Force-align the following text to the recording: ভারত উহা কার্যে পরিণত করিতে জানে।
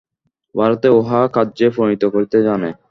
ভারত 0.55 0.83
উহা 0.99 1.21
কার্যে 1.35 1.67
পরিণত 1.75 2.03
করিতে 2.13 2.37
জানে। 2.47 2.69